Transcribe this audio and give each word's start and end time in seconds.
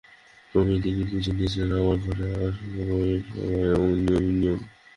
ক্রমে 0.49 0.75
তিনি 0.83 1.01
বুঝে 1.09 1.31
নিয়েছিলেন 1.31 1.71
আমার 1.79 1.97
ঘরে 2.05 2.25
অসময়ই 2.39 3.17
সময় 3.27 3.65
এবং 3.67 3.87
অনিয়মই 3.87 4.33
নিয়ম। 4.39 4.59